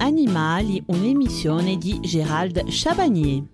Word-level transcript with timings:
Animali, 0.00 0.82
Gérald 2.02 2.62
Chabagnier. 2.70 3.44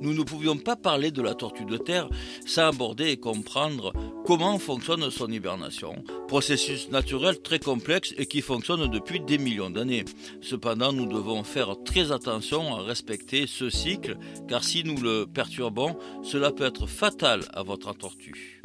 Nous 0.00 0.14
ne 0.14 0.22
pouvions 0.22 0.56
pas 0.56 0.74
parler 0.74 1.10
de 1.10 1.20
la 1.20 1.34
tortue 1.34 1.66
de 1.66 1.76
terre 1.76 2.08
sans 2.46 2.68
aborder 2.68 3.08
et 3.10 3.18
comprendre 3.18 3.92
comment 4.24 4.58
fonctionne 4.58 5.10
son 5.10 5.30
hibernation. 5.30 6.02
Processus 6.28 6.88
naturel 6.90 7.42
très 7.42 7.58
complexe 7.58 8.14
et 8.16 8.24
qui 8.24 8.40
fonctionne 8.40 8.90
depuis 8.90 9.20
des 9.20 9.36
millions 9.36 9.68
d'années. 9.68 10.06
Cependant, 10.40 10.94
nous 10.94 11.06
devons 11.06 11.44
faire 11.44 11.76
très 11.84 12.10
attention 12.10 12.74
à 12.74 12.80
respecter 12.80 13.46
ce 13.46 13.68
cycle 13.68 14.16
car 14.48 14.64
si 14.64 14.82
nous 14.82 14.96
le 14.96 15.26
perturbons, 15.26 15.94
cela 16.22 16.52
peut 16.52 16.64
être 16.64 16.86
fatal 16.86 17.42
à 17.52 17.62
votre 17.62 17.94
tortue. 17.94 18.62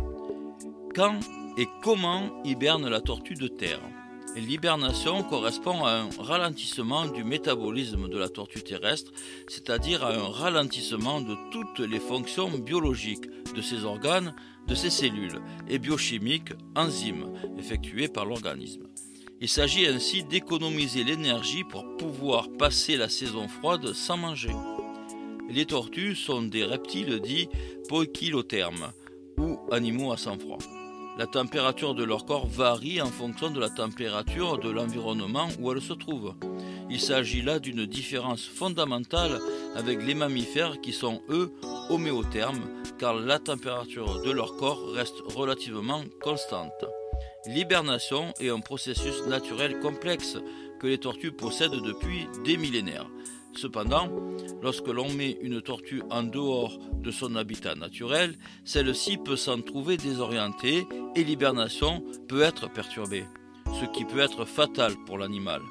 Quand 0.96 1.20
et 1.57 1.68
comment 1.81 2.44
hiberne 2.44 2.88
la 2.88 3.02
tortue 3.02 3.34
de 3.34 3.48
terre 3.48 3.81
L'hibernation 4.36 5.23
correspond 5.23 5.85
à 5.85 5.91
un 5.91 6.09
ralentissement 6.20 7.08
du 7.08 7.23
métabolisme 7.23 8.09
de 8.09 8.18
la 8.18 8.30
tortue 8.30 8.62
terrestre, 8.62 9.12
c'est-à-dire 9.48 10.04
à 10.04 10.13
un 10.13 10.27
ralentissement 10.27 11.20
de 11.21 11.35
toutes 11.52 11.80
les 11.80 11.99
fonctions 11.99 12.49
biologiques 12.59 13.26
de 13.55 13.62
ses 13.62 13.85
organes, 13.85 14.35
de 14.68 14.76
ses 14.76 14.91
cellules 14.91 15.41
et 15.68 15.80
biochimiques, 15.80 16.54
enzymes, 16.76 17.34
effectuées 17.57 18.07
par 18.07 18.26
l'organisme. 18.26 18.88
Il 19.41 19.49
s'agit 19.49 19.88
ainsi 19.88 20.23
d'économiser 20.23 21.04
l'énergie 21.04 21.63
pour 21.63 21.98
pouvoir 21.98 22.49
passer 22.52 22.98
la 22.98 23.10
saison 23.10 23.48
froide 23.48 23.94
sans 23.94 24.18
manger. 24.18 24.54
Les 25.49 25.66
tortues 25.66 26.16
sont 26.16 26.44
des 26.44 26.63
reptiles 26.63 27.20
dits 27.20 27.49
poikilothermes 27.90 28.91
ou 29.38 29.57
animaux 29.71 30.12
à 30.12 30.18
sang 30.18 30.38
froid. 30.38 30.60
La 31.16 31.27
température 31.27 31.94
de 31.94 32.03
leur 32.03 32.26
corps 32.26 32.48
varie 32.48 32.99
en 32.99 33.08
fonction 33.08 33.52
de 33.52 33.59
la 33.59 33.70
température 33.70 34.57
de 34.57 34.70
l'environnement 34.71 35.48
où 35.60 35.71
elles 35.71 35.82
se 35.82 35.93
trouvent. 35.93 36.34
Il 36.90 36.99
s'agit 36.99 37.43
là 37.43 37.60
d'une 37.60 37.85
différence 37.85 38.48
fondamentale 38.48 39.40
avec 39.76 40.04
les 40.04 40.15
mammifères 40.15 40.82
qui 40.82 40.91
sont 40.91 41.21
eux 41.29 41.54
homéothermes 41.90 42.68
car 42.98 43.13
la 43.13 43.38
température 43.38 44.23
de 44.23 44.32
leur 44.32 44.57
corps 44.57 44.91
reste 44.93 45.21
relativement 45.35 46.04
constante. 46.20 46.85
L'hibernation 47.45 48.34
est 48.40 48.49
un 48.49 48.60
processus 48.60 49.26
naturel 49.27 49.79
complexe 49.82 50.38
que 50.79 50.88
les 50.88 50.98
tortues 50.98 51.32
possèdent 51.32 51.82
depuis 51.84 52.27
des 52.43 52.57
millénaires. 52.57 53.07
Cependant, 53.55 54.09
lorsque 54.62 54.87
l'on 54.87 55.09
met 55.13 55.37
une 55.41 55.62
tortue 55.62 56.01
en 56.09 56.23
dehors 56.23 56.79
de 57.01 57.12
son 57.12 57.35
habitat 57.35 57.76
naturel, 57.76 58.35
celle-ci 58.65 59.18
peut 59.18 59.35
s'en 59.35 59.62
trouver 59.62 59.98
désorientée 59.98 60.87
et 61.15 61.23
l'hibernation 61.23 62.04
peut 62.27 62.41
être 62.41 62.71
perturbée, 62.71 63.26
ce 63.79 63.85
qui 63.85 64.06
peut 64.06 64.19
être 64.19 64.45
fatal 64.45 64.94
pour 65.06 65.18
l'animal. 65.18 65.62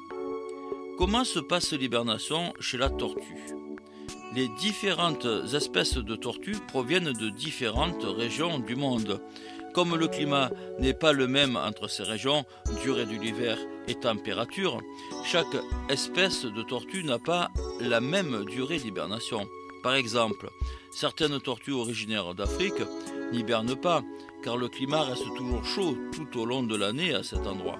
Comment 0.97 1.23
se 1.23 1.39
passe 1.39 1.73
l'hibernation 1.73 2.53
chez 2.59 2.77
la 2.77 2.89
tortue? 2.89 3.53
Les 4.35 4.47
différentes 4.59 5.27
espèces 5.53 5.97
de 5.97 6.15
tortues 6.15 6.57
proviennent 6.67 7.13
de 7.13 7.29
différentes 7.29 8.03
régions 8.03 8.59
du 8.59 8.75
monde. 8.75 9.21
Comme 9.73 9.95
le 9.95 10.07
climat 10.07 10.49
n'est 10.79 10.93
pas 10.93 11.13
le 11.13 11.27
même 11.27 11.55
entre 11.55 11.87
ces 11.87 12.03
régions, 12.03 12.45
durée 12.83 13.05
de 13.05 13.11
l'hiver 13.11 13.57
et 13.87 13.95
température, 13.95 14.81
chaque 15.25 15.55
espèce 15.89 16.45
de 16.45 16.63
tortue 16.63 17.03
n'a 17.03 17.19
pas 17.19 17.49
la 17.79 18.01
même 18.01 18.45
durée 18.45 18.77
d'hibernation. 18.77 19.47
Par 19.83 19.95
exemple, 19.95 20.49
certaines 20.91 21.39
tortues 21.39 21.73
originaires 21.73 22.33
d'Afrique 22.33 22.81
n'hibernent 23.31 23.75
pas, 23.75 24.03
car 24.43 24.57
le 24.57 24.69
climat 24.69 25.03
reste 25.03 25.33
toujours 25.35 25.65
chaud 25.65 25.97
tout 26.13 26.39
au 26.39 26.45
long 26.45 26.63
de 26.63 26.75
l'année 26.75 27.13
à 27.13 27.23
cet 27.23 27.45
endroit. 27.47 27.79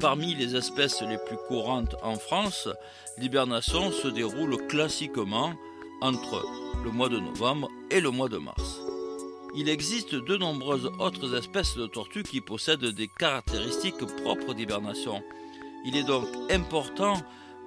Parmi 0.00 0.34
les 0.34 0.54
espèces 0.54 1.02
les 1.02 1.18
plus 1.18 1.38
courantes 1.48 1.96
en 2.02 2.16
France, 2.16 2.68
l'hibernation 3.18 3.90
se 3.90 4.08
déroule 4.08 4.66
classiquement 4.68 5.54
entre 6.00 6.44
le 6.84 6.90
mois 6.90 7.08
de 7.08 7.18
novembre 7.18 7.70
et 7.90 8.00
le 8.00 8.10
mois 8.10 8.28
de 8.28 8.38
mars. 8.38 8.75
Il 9.58 9.70
existe 9.70 10.14
de 10.14 10.36
nombreuses 10.36 10.90
autres 10.98 11.34
espèces 11.34 11.78
de 11.78 11.86
tortues 11.86 12.24
qui 12.24 12.42
possèdent 12.42 12.84
des 12.84 13.08
caractéristiques 13.08 14.04
propres 14.22 14.52
d'hibernation. 14.52 15.22
Il 15.86 15.96
est 15.96 16.04
donc 16.04 16.26
important 16.50 17.14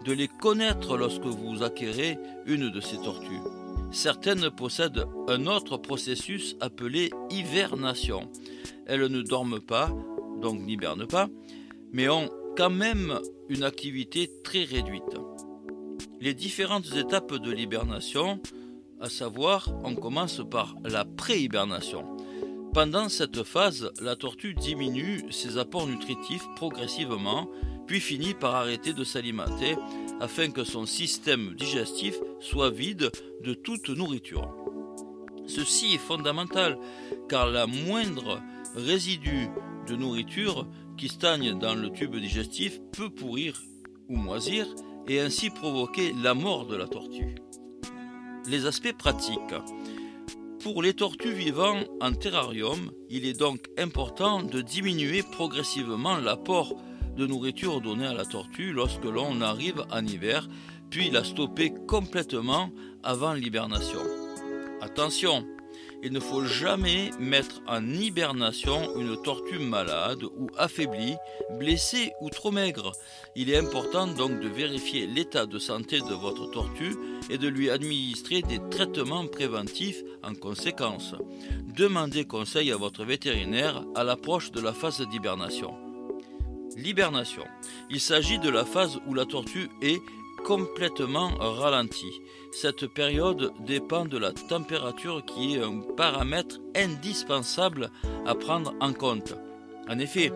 de 0.06 0.14
les 0.14 0.28
connaître 0.28 0.98
lorsque 0.98 1.26
vous 1.26 1.64
acquérez 1.64 2.20
une 2.46 2.70
de 2.70 2.80
ces 2.80 2.98
tortues. 2.98 3.42
Certaines 3.92 4.52
possèdent 4.52 5.08
un 5.28 5.48
autre 5.48 5.78
processus 5.78 6.56
appelé 6.62 7.10
hivernation. 7.32 8.30
Elles 8.86 9.08
ne 9.08 9.24
dorment 9.24 9.60
pas, 9.60 9.92
donc 10.44 10.62
n'hibernent 10.62 11.08
pas, 11.08 11.28
mais 11.92 12.08
ont 12.08 12.30
quand 12.56 12.70
même 12.70 13.20
une 13.50 13.64
activité 13.64 14.30
très 14.44 14.64
réduite. 14.64 15.18
Les 16.22 16.36
différentes 16.36 16.96
étapes 16.96 17.34
de 17.34 17.52
l'hibernation 17.52 18.40
à 19.00 19.10
savoir, 19.10 19.70
on 19.84 19.96
commence 19.96 20.42
par 20.50 20.76
la 20.84 21.06
pré-hibernation. 21.06 22.06
Pendant 22.74 23.10
cette 23.10 23.44
phase, 23.44 23.92
la 24.02 24.16
tortue 24.16 24.54
diminue 24.54 25.24
ses 25.32 25.58
apports 25.58 25.88
nutritifs 25.88 26.48
progressivement, 26.56 27.50
puis 27.88 28.00
finit 28.00 28.36
par 28.36 28.56
arrêter 28.56 28.94
de 28.94 29.04
s'alimenter 29.04 29.76
afin 30.20 30.52
que 30.52 30.64
son 30.64 30.86
système 30.86 31.56
digestif 31.56 32.16
soit 32.40 32.70
vide 32.70 33.10
de 33.44 33.54
toute 33.54 33.90
nourriture. 33.90 34.54
Ceci 35.48 35.96
est 35.96 35.98
fondamental 35.98 36.78
car 37.28 37.48
la 37.48 37.66
moindre 37.66 38.40
résidu 38.76 39.50
de 39.88 39.96
nourriture 39.96 40.68
qui 40.98 41.08
stagne 41.08 41.58
dans 41.58 41.74
le 41.74 41.90
tube 41.90 42.16
digestif 42.16 42.80
peut 42.92 43.10
pourrir 43.10 43.60
ou 44.08 44.16
moisir 44.16 44.68
et 45.08 45.20
ainsi 45.20 45.50
provoquer 45.50 46.14
la 46.22 46.36
mort 46.36 46.68
de 46.68 46.76
la 46.76 46.88
tortue 46.88 47.36
les 48.50 48.66
aspects 48.66 48.98
pratiques. 48.98 49.56
Pour 50.64 50.82
les 50.82 50.94
tortues 50.94 51.34
vivant 51.34 51.84
en 52.02 52.12
terrarium, 52.12 52.92
il 53.10 53.26
est 53.26 53.38
donc 53.38 53.68
important 53.78 54.42
de 54.42 54.62
diminuer 54.62 55.24
progressivement 55.24 56.18
l'apport 56.18 56.74
de 57.16 57.28
nourriture 57.28 57.80
donnée 57.80 58.08
à 58.08 58.14
la 58.14 58.26
tortue 58.26 58.74
lorsque 58.74 59.06
l'on 59.06 59.42
arrive 59.42 59.84
en 59.92 60.06
hiver, 60.06 60.48
puis 60.90 61.10
la 61.12 61.24
stopper 61.24 61.74
complètement 61.88 62.72
avant 63.04 63.34
l'hibernation. 63.34 64.02
Attention, 64.82 65.46
il 66.02 66.14
ne 66.14 66.20
faut 66.20 66.46
jamais 66.46 67.12
mettre 67.20 67.62
en 67.68 67.86
hibernation 67.88 68.98
une 68.98 69.22
tortue 69.22 69.60
malade 69.60 70.24
ou 70.24 70.48
affaiblie, 70.58 71.16
blessée 71.58 72.12
ou 72.22 72.30
trop 72.30 72.52
maigre. 72.52 72.94
Il 73.36 73.50
est 73.50 73.58
important 73.58 74.08
donc 74.08 74.40
de 74.40 74.48
vérifier 74.48 75.08
l'état 75.08 75.46
de 75.46 75.60
santé 75.60 76.00
de 76.00 76.14
votre 76.14 76.50
tortue 76.52 76.96
et 77.30 77.38
de 77.38 77.48
lui 77.48 77.70
administrer 77.70 78.42
des 78.42 78.60
traitements 78.70 79.28
préventifs 79.28 80.02
en 80.24 80.34
conséquence. 80.34 81.16
Demandez 81.76 82.26
conseil 82.26 82.72
à 82.72 82.78
votre 82.78 83.04
vétérinaire 83.04 83.84
à 83.96 84.04
l'approche 84.04 84.52
de 84.52 84.62
la 84.62 84.74
phase 84.74 85.02
d'hibernation. 85.10 85.74
L'hibernation. 86.78 87.44
Il 87.90 88.00
s'agit 88.00 88.40
de 88.40 88.50
la 88.50 88.64
phase 88.64 89.00
où 89.06 89.14
la 89.14 89.26
tortue 89.26 89.70
est 89.82 90.00
complètement 90.44 91.30
ralenti. 91.40 92.22
Cette 92.52 92.88
période 92.88 93.54
dépend 93.66 94.06
de 94.06 94.18
la 94.18 94.32
température 94.32 95.24
qui 95.26 95.56
est 95.56 95.64
un 95.64 95.82
paramètre 95.96 96.58
indispensable 96.76 97.92
à 98.26 98.36
prendre 98.36 98.74
en 98.80 98.94
compte. 98.94 99.36
En 99.88 100.00
effet, 100.00 100.32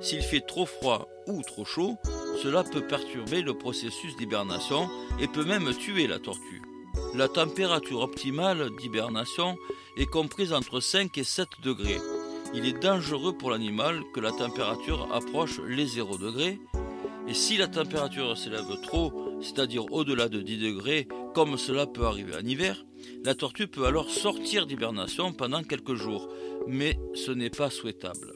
s'il 0.00 0.22
fait 0.22 0.40
trop 0.40 0.66
froid 0.66 1.08
ou 1.26 1.42
trop 1.42 1.64
chaud, 1.64 1.96
cela 2.42 2.64
peut 2.64 2.86
perturber 2.86 3.42
le 3.42 3.54
processus 3.54 4.16
d'hibernation 4.16 4.88
et 5.20 5.28
peut 5.28 5.44
même 5.44 5.74
tuer 5.74 6.06
la 6.06 6.18
tortue. 6.18 6.62
La 7.14 7.28
température 7.28 8.00
optimale 8.00 8.70
d'hibernation 8.80 9.56
est 9.96 10.06
comprise 10.06 10.52
entre 10.52 10.80
5 10.80 11.16
et 11.18 11.24
7 11.24 11.48
degrés. 11.62 12.00
Il 12.54 12.66
est 12.66 12.80
dangereux 12.82 13.32
pour 13.32 13.50
l'animal 13.50 14.02
que 14.12 14.20
la 14.20 14.32
température 14.32 15.08
approche 15.12 15.60
les 15.66 15.86
0 15.86 16.18
degrés 16.18 16.58
et 17.30 17.34
si 17.34 17.56
la 17.56 17.68
température 17.68 18.36
s'élève 18.36 18.80
trop, 18.82 19.12
c'est-à-dire 19.40 19.92
au-delà 19.92 20.28
de 20.28 20.40
10 20.40 20.58
degrés, 20.58 21.08
comme 21.34 21.56
cela 21.56 21.86
peut 21.86 22.04
arriver 22.04 22.34
en 22.34 22.46
hiver, 22.46 22.84
la 23.24 23.34
tortue 23.34 23.68
peut 23.68 23.86
alors 23.86 24.10
sortir 24.10 24.66
d'hibernation 24.66 25.32
pendant 25.32 25.62
quelques 25.62 25.94
jours, 25.94 26.28
mais 26.66 26.98
ce 27.14 27.30
n'est 27.32 27.50
pas 27.50 27.70
souhaitable. 27.70 28.34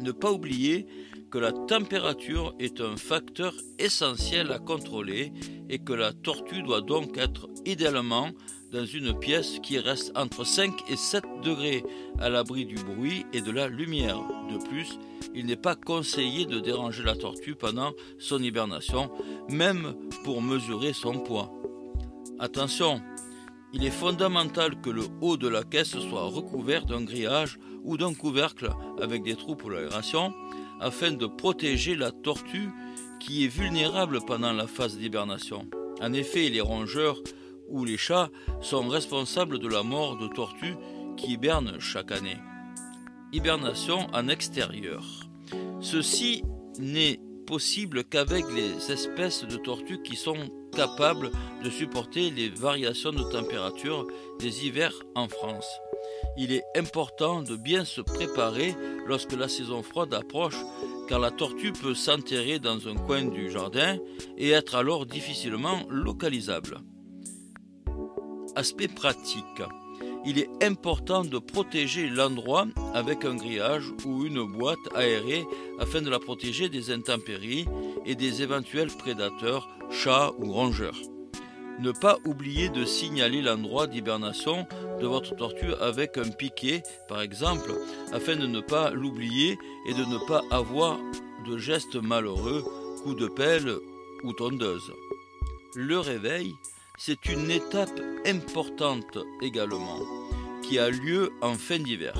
Ne 0.00 0.12
pas 0.12 0.32
oublier 0.32 0.86
que 1.30 1.38
la 1.38 1.52
température 1.52 2.54
est 2.58 2.80
un 2.80 2.96
facteur 2.96 3.54
essentiel 3.78 4.52
à 4.52 4.58
contrôler 4.58 5.32
et 5.68 5.78
que 5.78 5.92
la 5.92 6.12
tortue 6.12 6.62
doit 6.62 6.80
donc 6.80 7.18
être 7.18 7.48
idéalement 7.64 8.30
dans 8.72 8.84
une 8.84 9.18
pièce 9.18 9.58
qui 9.62 9.78
reste 9.78 10.12
entre 10.16 10.44
5 10.44 10.90
et 10.90 10.96
7 10.96 11.24
degrés 11.42 11.84
à 12.18 12.28
l'abri 12.28 12.64
du 12.66 12.74
bruit 12.74 13.24
et 13.32 13.40
de 13.40 13.50
la 13.50 13.68
lumière. 13.68 14.18
De 14.50 14.58
plus, 14.68 14.98
il 15.34 15.46
n'est 15.46 15.56
pas 15.56 15.76
conseillé 15.76 16.46
de 16.46 16.60
déranger 16.60 17.02
la 17.02 17.14
tortue 17.14 17.54
pendant 17.54 17.92
son 18.18 18.42
hibernation, 18.42 19.10
même 19.48 19.94
pour 20.24 20.42
mesurer 20.42 20.92
son 20.92 21.20
poids. 21.20 21.52
Attention, 22.38 23.00
Il 23.76 23.84
est 23.84 23.90
fondamental 23.90 24.80
que 24.80 24.88
le 24.88 25.02
haut 25.20 25.36
de 25.36 25.48
la 25.48 25.64
caisse 25.64 25.98
soit 25.98 26.22
recouvert 26.22 26.86
d'un 26.86 27.02
grillage 27.02 27.58
ou 27.82 27.96
d'un 27.96 28.14
couvercle 28.14 28.70
avec 29.02 29.24
des 29.24 29.34
trous 29.34 29.56
pour 29.56 29.72
l'aération 29.72 30.32
afin 30.80 31.10
de 31.10 31.26
protéger 31.26 31.96
la 31.96 32.12
tortue 32.12 32.68
qui 33.18 33.44
est 33.44 33.48
vulnérable 33.48 34.20
pendant 34.24 34.52
la 34.52 34.68
phase 34.68 34.96
d'hibernation. 34.96 35.66
En 36.00 36.12
effet, 36.12 36.50
les 36.50 36.60
rongeurs 36.60 37.18
ou 37.68 37.84
les 37.84 37.96
chats 37.96 38.30
sont 38.60 38.88
responsables 38.88 39.58
de 39.58 39.68
la 39.68 39.82
mort 39.82 40.16
de 40.16 40.28
tortues 40.28 40.76
qui 41.16 41.32
hibernent 41.32 41.78
chaque 41.80 42.12
année. 42.12 42.38
Hibernation 43.32 44.06
en 44.12 44.28
extérieur. 44.28 45.04
Ceci 45.80 46.44
n'est 46.78 47.20
possible 47.46 48.04
qu'avec 48.04 48.44
les 48.52 48.90
espèces 48.90 49.44
de 49.44 49.56
tortues 49.56 50.02
qui 50.02 50.16
sont 50.16 50.50
capables 50.72 51.30
de 51.62 51.70
supporter 51.70 52.30
les 52.30 52.48
variations 52.48 53.12
de 53.12 53.22
température 53.22 54.06
des 54.40 54.66
hivers 54.66 54.94
en 55.14 55.28
France. 55.28 55.66
Il 56.36 56.52
est 56.52 56.64
important 56.76 57.42
de 57.42 57.56
bien 57.56 57.84
se 57.84 58.00
préparer 58.00 58.74
lorsque 59.06 59.34
la 59.34 59.48
saison 59.48 59.82
froide 59.82 60.14
approche 60.14 60.58
car 61.08 61.18
la 61.18 61.30
tortue 61.30 61.72
peut 61.72 61.94
s'enterrer 61.94 62.58
dans 62.58 62.88
un 62.88 62.94
coin 62.94 63.24
du 63.24 63.50
jardin 63.50 63.98
et 64.38 64.50
être 64.50 64.74
alors 64.74 65.06
difficilement 65.06 65.82
localisable. 65.88 66.78
Aspect 68.56 68.88
pratique. 68.88 69.62
Il 70.26 70.38
est 70.38 70.48
important 70.62 71.24
de 71.24 71.38
protéger 71.38 72.08
l'endroit 72.08 72.66
avec 72.94 73.24
un 73.24 73.34
grillage 73.34 73.92
ou 74.06 74.24
une 74.24 74.42
boîte 74.44 74.78
aérée 74.94 75.44
afin 75.78 76.00
de 76.00 76.08
la 76.08 76.18
protéger 76.18 76.68
des 76.68 76.90
intempéries 76.90 77.66
et 78.06 78.14
des 78.14 78.42
éventuels 78.42 78.88
prédateurs, 78.88 79.68
chats 79.90 80.32
ou 80.38 80.52
rongeurs. 80.52 80.98
Ne 81.80 81.90
pas 81.90 82.18
oublier 82.24 82.68
de 82.68 82.84
signaler 82.84 83.42
l'endroit 83.42 83.88
d'hibernation 83.88 84.66
de 85.00 85.06
votre 85.06 85.34
tortue 85.34 85.74
avec 85.80 86.16
un 86.16 86.30
piquet, 86.30 86.82
par 87.08 87.20
exemple, 87.20 87.74
afin 88.12 88.36
de 88.36 88.46
ne 88.46 88.60
pas 88.60 88.90
l'oublier 88.90 89.58
et 89.88 89.94
de 89.94 90.04
ne 90.04 90.26
pas 90.28 90.42
avoir 90.52 90.98
de 91.46 91.58
gestes 91.58 91.96
malheureux, 91.96 92.64
coups 93.02 93.16
de 93.16 93.26
pelle 93.26 93.74
ou 94.22 94.32
tondeuse. 94.32 94.92
Le 95.74 95.98
réveil, 95.98 96.54
c'est 96.96 97.26
une 97.26 97.50
étape 97.50 98.00
importante 98.26 99.18
également, 99.42 100.00
qui 100.62 100.78
a 100.78 100.90
lieu 100.90 101.32
en 101.42 101.54
fin 101.54 101.78
d'hiver. 101.78 102.14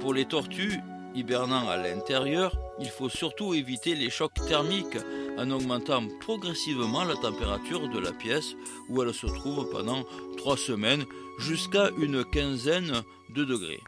Pour 0.00 0.14
les 0.14 0.24
tortues 0.24 0.78
hibernant 1.14 1.68
à 1.68 1.76
l'intérieur, 1.76 2.56
il 2.78 2.88
faut 2.88 3.08
surtout 3.08 3.54
éviter 3.54 3.94
les 3.94 4.10
chocs 4.10 4.34
thermiques 4.48 4.98
en 5.38 5.50
augmentant 5.50 6.06
progressivement 6.20 7.04
la 7.04 7.14
température 7.14 7.88
de 7.88 7.98
la 7.98 8.12
pièce 8.12 8.54
où 8.88 9.02
elle 9.02 9.14
se 9.14 9.26
trouve 9.26 9.70
pendant 9.70 10.04
trois 10.36 10.56
semaines 10.56 11.04
jusqu'à 11.38 11.90
une 11.98 12.24
quinzaine 12.24 13.02
de 13.34 13.44
degrés. 13.44 13.80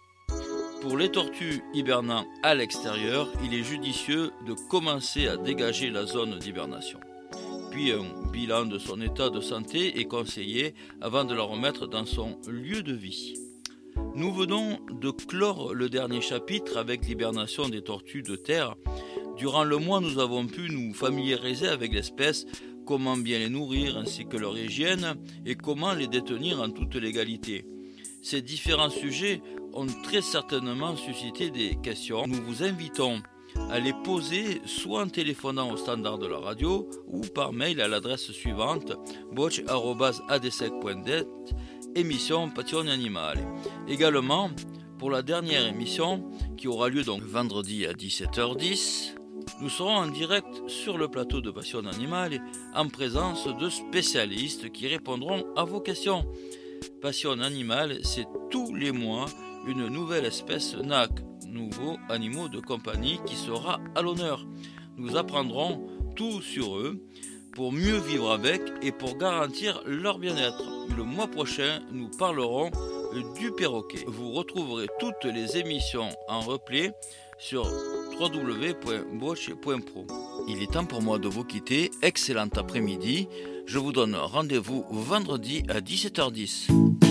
Pour 0.81 0.96
les 0.96 1.11
tortues 1.11 1.62
hibernant 1.75 2.25
à 2.43 2.55
l'extérieur, 2.55 3.29
il 3.43 3.52
est 3.52 3.64
judicieux 3.64 4.31
de 4.46 4.55
commencer 4.70 5.26
à 5.26 5.37
dégager 5.37 5.90
la 5.90 6.06
zone 6.06 6.38
d'hibernation. 6.38 7.00
Un 7.78 8.32
bilan 8.32 8.66
de 8.66 8.76
son 8.76 9.00
état 9.00 9.30
de 9.30 9.40
santé 9.40 10.00
est 10.00 10.06
conseillé 10.06 10.75
avant 11.00 11.25
de 11.25 11.32
la 11.32 11.42
remettre 11.42 11.86
dans 11.86 12.04
son 12.04 12.36
lieu 12.48 12.82
de 12.82 12.92
vie. 12.92 13.34
Nous 14.16 14.34
venons 14.34 14.80
de 14.90 15.12
clore 15.12 15.75
le 15.75 15.88
dernier 15.88 16.20
chapitre 16.20 16.76
avec 16.76 17.06
l'hibernation 17.06 17.69
des 17.69 17.82
tortues 17.82 18.25
de 18.25 18.34
terre. 18.34 18.75
Durant 19.36 19.62
le 19.62 19.76
mois, 19.76 20.00
nous 20.00 20.19
avons 20.19 20.48
pu 20.48 20.70
nous 20.70 20.92
familiariser 20.92 21.69
avec 21.69 21.92
l'espèce, 21.92 22.46
comment 22.84 23.16
bien 23.16 23.38
les 23.38 23.48
nourrir 23.48 23.96
ainsi 23.96 24.26
que 24.26 24.36
leur 24.36 24.58
hygiène 24.58 25.14
et 25.46 25.54
comment 25.54 25.92
les 25.92 26.08
détenir 26.08 26.60
en 26.60 26.70
toute 26.70 26.96
légalité. 26.96 27.64
Ces 28.22 28.42
différents 28.42 28.90
sujets 28.90 29.40
ont 29.72 29.86
très 30.02 30.20
certainement 30.20 30.96
suscité 30.96 31.50
des 31.50 31.76
questions. 31.80 32.26
Nous 32.26 32.42
vous 32.42 32.64
invitons 32.64 33.22
à 33.71 33.79
les 33.81 33.93
poser 34.05 34.61
soit 34.65 35.03
en 35.03 35.09
téléphonant 35.09 35.71
au 35.71 35.77
standard 35.77 36.19
de 36.19 36.27
la 36.27 36.39
radio 36.39 36.89
ou 37.06 37.21
par 37.21 37.53
mail 37.53 37.81
à 37.81 37.89
l'adresse 37.89 38.31
suivante 38.33 38.93
boch.adsec.net 39.33 41.27
émission 41.95 42.50
Passion 42.50 42.87
Animale. 42.89 43.39
Également, 43.89 44.50
pour 44.99 45.11
la 45.11 45.23
dernière 45.23 45.67
émission, 45.67 46.31
qui 46.56 46.69
aura 46.69 46.89
lieu 46.89 47.03
donc 47.03 47.23
vendredi 47.23 47.87
à 47.87 47.93
17h10, 47.93 49.15
nous 49.61 49.69
serons 49.69 49.97
en 49.97 50.06
direct 50.06 50.62
sur 50.69 50.99
le 50.99 51.09
plateau 51.09 51.41
de 51.41 51.50
Passion 51.50 51.85
Animale 51.87 52.41
en 52.75 52.89
présence 52.89 53.47
de 53.47 53.69
spécialistes 53.69 54.71
qui 54.71 54.87
répondront 54.87 55.45
à 55.56 55.65
vos 55.65 55.81
questions. 55.81 56.25
Passion 57.00 57.41
Animale, 57.41 57.99
c'est 58.05 58.27
tous 58.50 58.75
les 58.75 58.93
mois 58.93 59.27
une 59.67 59.89
nouvelle 59.89 60.25
espèce 60.25 60.77
NAC, 60.77 61.11
nouveaux 61.49 61.97
animaux 62.09 62.49
de 62.49 62.61
compagnie, 62.61 63.21
qui 63.27 63.37
sera 63.37 63.81
à 63.95 64.03
l'honneur. 64.03 64.47
Nous 64.97 65.17
apprendrons 65.17 65.89
tout 66.17 66.43
sur 66.43 66.77
eux 66.77 67.05
pour 67.53 67.73
mieux 67.73 67.99
vivre 67.99 68.31
avec 68.31 68.61
et 68.83 68.93
pour 68.93 69.17
garantir 69.17 69.83
leur 69.87 70.19
bien-être. 70.19 70.62
Le 70.97 71.05
mois 71.05 71.29
prochain, 71.29 71.81
nous 71.93 72.09
parlerons 72.09 72.71
du 73.39 73.53
perroquet. 73.53 74.05
Vous 74.06 74.33
retrouverez 74.33 74.87
toutes 74.99 75.25
les 75.25 75.56
émissions 75.56 76.09
en 76.29 76.41
replay 76.41 76.93
sur 77.39 77.65
www.boche.pro. 78.21 80.06
Il 80.49 80.62
est 80.62 80.73
temps 80.73 80.85
pour 80.85 81.03
moi 81.03 81.19
de 81.19 81.29
vous 81.29 81.45
quitter. 81.45 81.91
Excellent 82.03 82.49
après-midi. 82.56 83.29
Je 83.67 83.79
vous 83.79 83.93
donne 83.93 84.17
rendez-vous 84.17 84.85
vendredi 84.91 85.62
à 85.69 85.81
17h10. 85.81 87.07